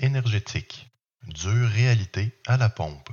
[0.00, 0.90] Énergétique.
[1.26, 3.08] Dure réalité à la pompe.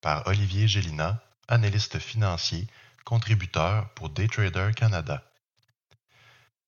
[0.00, 2.66] Par Olivier Gélina, analyste financier,
[3.04, 5.22] contributeur pour Daytrader Canada.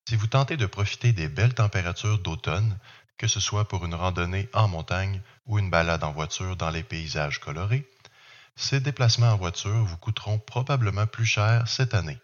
[0.07, 2.77] Si vous tentez de profiter des belles températures d'automne,
[3.17, 6.83] que ce soit pour une randonnée en montagne ou une balade en voiture dans les
[6.83, 7.89] paysages colorés,
[8.55, 12.19] ces déplacements en voiture vous coûteront probablement plus cher cette année.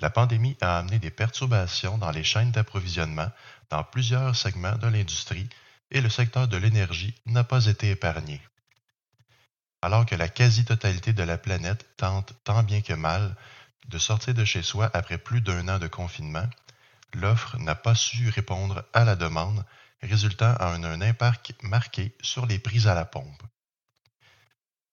[0.00, 3.32] La pandémie a amené des perturbations dans les chaînes d'approvisionnement
[3.70, 5.48] dans plusieurs segments de l'industrie
[5.90, 8.40] et le secteur de l'énergie n'a pas été épargné.
[9.80, 13.36] Alors que la quasi-totalité de la planète tente tant bien que mal
[13.88, 16.48] de sortir de chez soi après plus d'un an de confinement,
[17.14, 19.64] l'offre n'a pas su répondre à la demande,
[20.02, 23.42] résultant en un impact marqué sur les prix à la pompe.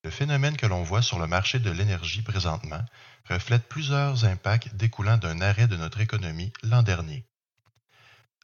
[0.03, 2.85] Le phénomène que l'on voit sur le marché de l'énergie présentement
[3.27, 7.25] reflète plusieurs impacts découlant d'un arrêt de notre économie l'an dernier.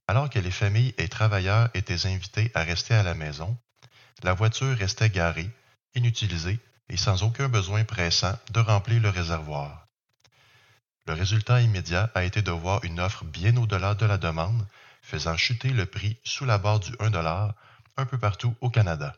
[0.08, 3.58] Alors que les familles et travailleurs étaient invités à rester à la maison,
[4.24, 5.50] la voiture restait garée,
[5.96, 9.88] inutilisée et sans aucun besoin pressant de remplir le réservoir.
[11.08, 14.68] Le résultat immédiat a été de voir une offre bien au-delà de la demande,
[15.02, 17.12] faisant chuter le prix sous la barre du 1
[17.98, 19.16] un peu partout au Canada.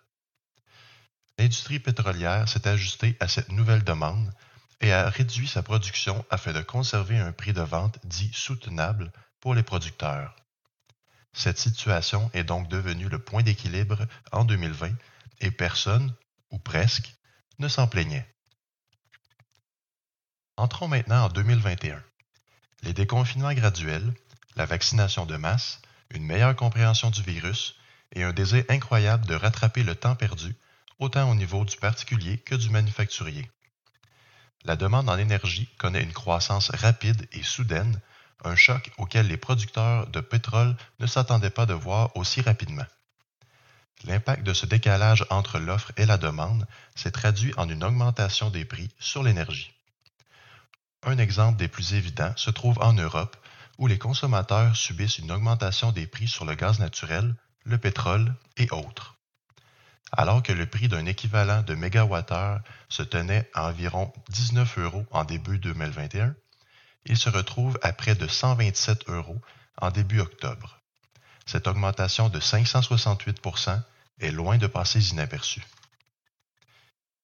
[1.38, 4.32] L'industrie pétrolière s'est ajustée à cette nouvelle demande
[4.82, 9.56] et a réduit sa production afin de conserver un prix de vente dit soutenable pour
[9.56, 10.36] les producteurs.
[11.34, 14.92] Cette situation est donc devenue le point d'équilibre en 2020
[15.42, 16.16] et personne,
[16.52, 17.14] ou presque,
[17.60, 18.28] ne s'en plaignait.
[20.58, 22.02] Entrons maintenant en 2021.
[22.84, 24.14] Les déconfinements graduels,
[24.56, 25.82] la vaccination de masse,
[26.12, 27.76] une meilleure compréhension du virus
[28.12, 30.56] et un désir incroyable de rattraper le temps perdu,
[31.00, 33.50] autant au niveau du particulier que du manufacturier.
[34.64, 38.00] La demande en énergie connaît une croissance rapide et soudaine,
[38.44, 42.86] un choc auquel les producteurs de pétrole ne s'attendaient pas de voir aussi rapidement.
[44.06, 48.66] L'impact de ce décalage entre l'offre et la demande s'est traduit en une augmentation des
[48.66, 49.74] prix sur l'énergie.
[51.04, 53.38] Un exemple des plus évidents se trouve en Europe,
[53.78, 58.70] où les consommateurs subissent une augmentation des prix sur le gaz naturel, le pétrole et
[58.72, 59.16] autres.
[60.12, 65.24] Alors que le prix d'un équivalent de mégawattheure se tenait à environ 19 euros en
[65.24, 66.36] début 2021,
[67.06, 69.42] il se retrouve à près de 127 euros
[69.82, 70.80] en début octobre.
[71.46, 73.82] Cette augmentation de 568%
[74.20, 75.66] est loin de passer inaperçue.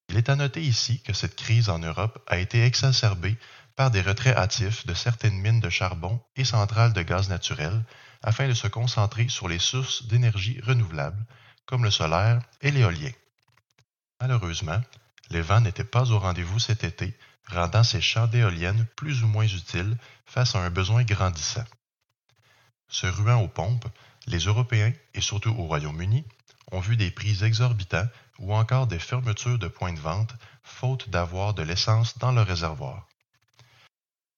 [0.09, 3.38] Il est à noter ici que cette crise en Europe a été exacerbée
[3.75, 7.85] par des retraits hâtifs de certaines mines de charbon et centrales de gaz naturel
[8.22, 11.25] afin de se concentrer sur les sources d'énergie renouvelables
[11.66, 13.11] comme le solaire et l'éolien.
[14.19, 14.81] Malheureusement,
[15.29, 17.16] les vents n'étaient pas au rendez-vous cet été
[17.49, 21.65] rendant ces champs d'éoliennes plus ou moins utiles face à un besoin grandissant.
[22.87, 23.87] Se ruant aux pompes,
[24.27, 26.23] les Européens, et surtout au Royaume-Uni,
[26.71, 28.07] ont vu des prix exorbitants
[28.39, 30.33] ou encore des fermetures de points de vente
[30.63, 33.07] faute d'avoir de l'essence dans le réservoir.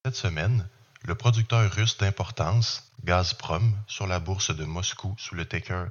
[0.05, 0.67] Cette semaine,
[1.03, 5.87] le producteur russe d'importance, Gazprom, sur la bourse de Moscou sous le ticker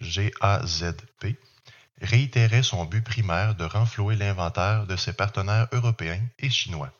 [0.00, 1.38] GAZP,
[2.00, 6.92] réitérait son but primaire de renflouer l'inventaire de ses partenaires européens et chinois.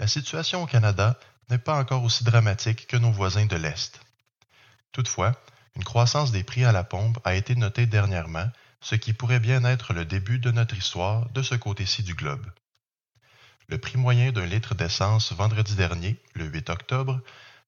[0.00, 1.18] La situation au Canada
[1.50, 4.00] n'est pas encore aussi dramatique que nos voisins de l'Est.
[4.92, 5.32] Toutefois,
[5.76, 8.48] une croissance des prix à la pompe a été notée dernièrement,
[8.80, 12.46] ce qui pourrait bien être le début de notre histoire de ce côté-ci du globe.
[13.68, 17.20] Le prix moyen d'un litre d'essence vendredi dernier, le 8 octobre,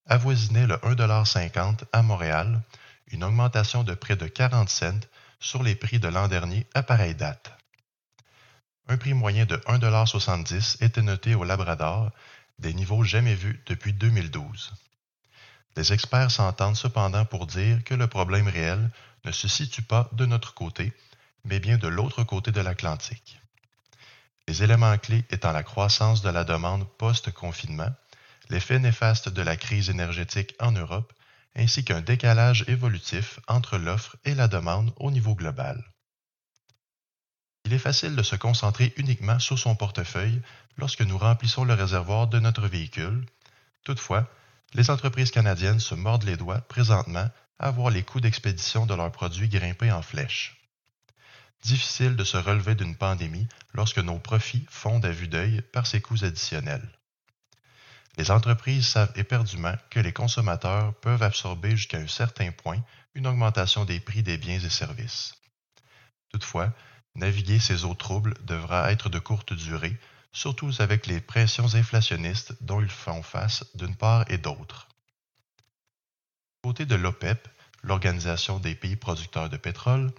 [0.06, 2.62] avoisinait le 1,50 à Montréal,
[3.08, 5.00] une augmentation de près de 40 cents
[5.40, 7.52] sur les prix de l'an dernier à pareille date.
[8.88, 12.10] Un prix moyen de 1,70 était noté au Labrador,
[12.58, 14.72] des niveaux jamais vus depuis 2012.
[15.76, 18.90] Les experts s'entendent cependant pour dire que le problème réel
[19.24, 20.92] ne se situe pas de notre côté,
[21.44, 23.40] mais bien de l'autre côté de l'Atlantique.
[24.48, 27.94] Les éléments clés étant la croissance de la demande post-confinement,
[28.48, 31.12] l'effet néfaste de la crise énergétique en Europe
[31.56, 35.84] ainsi qu'un décalage évolutif entre l'offre et la demande au niveau global.
[37.64, 40.42] Il est facile de se concentrer uniquement sur son portefeuille
[40.76, 43.26] lorsque nous remplissons le réservoir de notre véhicule.
[43.84, 44.28] Toutefois,
[44.74, 49.12] les entreprises canadiennes se mordent les doigts présentement à voir les coûts d'expédition de leurs
[49.12, 50.56] produits grimper en flèche.
[51.62, 56.00] Difficile de se relever d'une pandémie lorsque nos profits fondent à vue d'œil par ces
[56.00, 56.88] coûts additionnels.
[58.20, 62.84] Les entreprises savent éperdument que les consommateurs peuvent absorber jusqu'à un certain point
[63.14, 65.36] une augmentation des prix des biens et services.
[66.28, 66.70] Toutefois,
[67.14, 69.98] naviguer ces eaux troubles devra être de courte durée,
[70.32, 74.86] surtout avec les pressions inflationnistes dont ils font face d'une part et d'autre.
[76.62, 77.48] Côté de l'OPEP,
[77.82, 80.12] l'Organisation des pays producteurs de pétrole,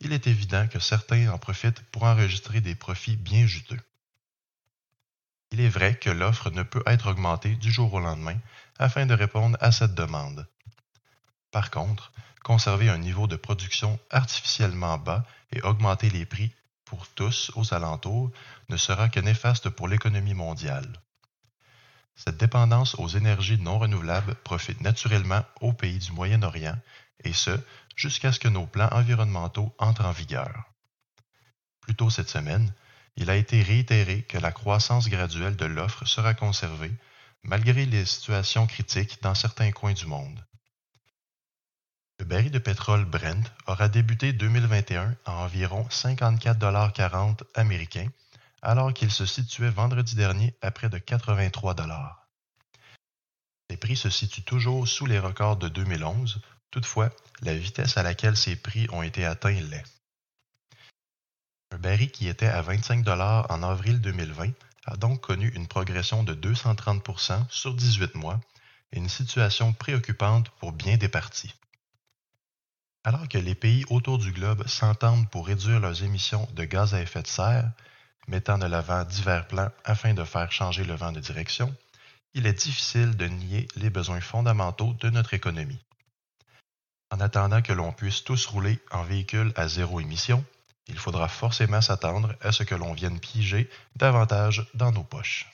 [0.00, 3.80] il est évident que certains en profitent pour enregistrer des profits bien juteux.
[5.50, 8.36] Il est vrai que l'offre ne peut être augmentée du jour au lendemain
[8.78, 10.46] afin de répondre à cette demande.
[11.50, 12.12] Par contre,
[12.44, 16.52] conserver un niveau de production artificiellement bas et augmenter les prix
[16.84, 18.30] pour tous aux alentours
[18.68, 21.00] ne sera que néfaste pour l'économie mondiale.
[22.16, 26.76] Cette dépendance aux énergies non renouvelables profite naturellement aux pays du Moyen-Orient,
[27.24, 27.50] et ce,
[27.94, 30.64] jusqu'à ce que nos plans environnementaux entrent en vigueur.
[31.80, 32.72] Plus tôt cette semaine,
[33.20, 36.92] il a été réitéré que la croissance graduelle de l'offre sera conservée,
[37.42, 40.44] malgré les situations critiques dans certains coins du monde.
[42.20, 48.08] Le baril de pétrole Brent aura débuté 2021 à environ 54,40 américains,
[48.62, 51.74] alors qu'il se situait vendredi dernier à près de 83
[53.68, 57.10] Les prix se situent toujours sous les records de 2011, toutefois,
[57.42, 59.97] la vitesse à laquelle ces prix ont été atteints l'est.
[61.70, 64.50] Un baril qui était à 25 en avril 2020
[64.86, 68.40] a donc connu une progression de 230% sur 18 mois
[68.92, 71.54] une situation préoccupante pour bien des parties.
[73.04, 77.02] Alors que les pays autour du globe s'entendent pour réduire leurs émissions de gaz à
[77.02, 77.70] effet de serre,
[78.26, 81.74] mettant de l'avant divers plans afin de faire changer le vent de direction,
[82.34, 85.82] il est difficile de nier les besoins fondamentaux de notre économie.
[87.10, 90.44] En attendant que l'on puisse tous rouler en véhicule à zéro émission,
[90.88, 95.46] il faudra forcément s'attendre à ce que l'on vienne piéger davantage dans nos poches.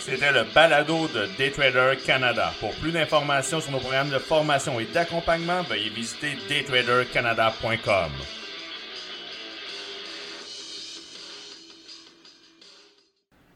[0.00, 2.52] C'était le balado de Daytrader Canada.
[2.60, 8.12] Pour plus d'informations sur nos programmes de formation et d'accompagnement, veuillez visiter daytradercanada.com.